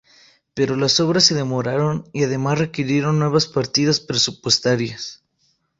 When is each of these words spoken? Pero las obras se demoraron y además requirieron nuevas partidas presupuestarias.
Pero 0.55 0.75
las 0.77 0.99
obras 0.99 1.25
se 1.25 1.35
demoraron 1.35 2.09
y 2.11 2.23
además 2.23 2.57
requirieron 2.57 3.19
nuevas 3.19 3.45
partidas 3.45 3.99
presupuestarias. 3.99 5.23